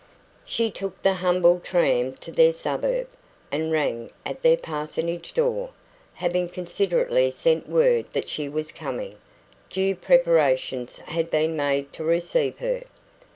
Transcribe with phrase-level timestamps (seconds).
[0.45, 3.07] She took the humble tram to their suburb,
[3.51, 5.69] and rang at their parsonage door.
[6.15, 9.19] Having considerately sent word that she was coming,
[9.69, 12.81] due preparations had been made to receive her.